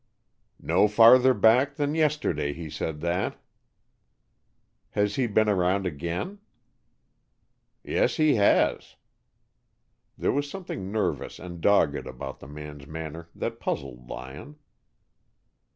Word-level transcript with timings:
"No 0.59 0.87
farther 0.87 1.31
back 1.31 1.75
than 1.75 1.93
yesterday 1.93 2.53
he 2.53 2.71
said 2.71 3.01
that." 3.01 3.37
"Has 4.97 5.13
he 5.13 5.27
been 5.27 5.47
around 5.47 5.85
again?" 5.85 6.39
"Yes, 7.83 8.17
he 8.17 8.33
has." 8.33 8.95
There 10.17 10.31
was 10.31 10.49
something 10.49 10.91
nervous 10.91 11.37
and 11.37 11.61
dogged 11.61 12.07
about 12.07 12.39
the 12.39 12.47
man's 12.47 12.87
manner 12.87 13.29
that 13.35 13.59
puzzled 13.59 14.09
Lyon. 14.09 14.55